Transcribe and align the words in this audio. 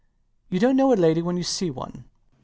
You 0.49 0.57
dont 0.57 0.75
know 0.77 0.91
a 0.91 0.95
lady 0.95 1.21
when 1.21 1.37
you 1.37 1.43
see 1.43 1.69
one. 1.69 2.05